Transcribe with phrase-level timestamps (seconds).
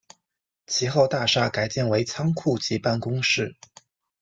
[0.65, 3.55] 其后大厦改建为仓库及办公室。